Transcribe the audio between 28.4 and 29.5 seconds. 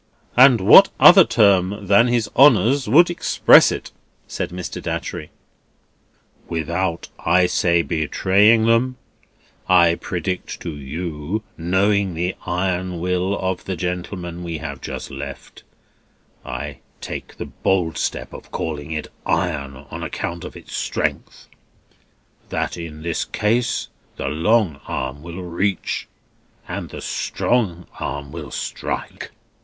strike.